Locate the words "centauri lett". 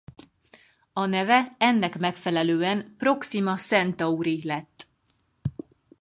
3.55-4.87